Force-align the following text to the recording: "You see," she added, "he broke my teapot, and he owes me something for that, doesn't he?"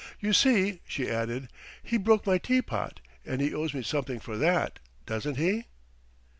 "You 0.19 0.33
see," 0.33 0.79
she 0.87 1.11
added, 1.11 1.47
"he 1.83 1.97
broke 1.97 2.25
my 2.25 2.39
teapot, 2.39 3.01
and 3.23 3.39
he 3.39 3.53
owes 3.53 3.75
me 3.75 3.83
something 3.83 4.19
for 4.19 4.35
that, 4.35 4.79
doesn't 5.05 5.35
he?" 5.37 5.65